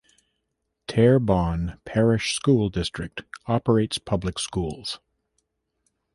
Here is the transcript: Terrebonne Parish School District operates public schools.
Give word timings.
Terrebonne 0.87 1.77
Parish 1.85 2.33
School 2.33 2.69
District 2.69 3.21
operates 3.45 3.99
public 3.99 4.39
schools. 4.39 4.99